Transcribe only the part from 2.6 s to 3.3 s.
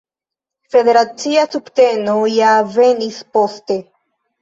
venis